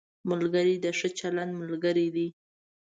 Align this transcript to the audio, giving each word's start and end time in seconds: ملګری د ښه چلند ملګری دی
ملګری 0.29 0.75
د 0.79 0.85
ښه 0.97 1.09
چلند 1.19 1.51
ملګری 1.61 2.07
دی 2.15 2.27